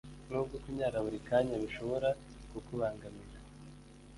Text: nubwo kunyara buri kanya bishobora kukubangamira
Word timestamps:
nubwo 0.29 0.55
kunyara 0.63 0.97
buri 1.05 1.19
kanya 1.27 1.55
bishobora 1.63 2.09
kukubangamira 2.51 3.37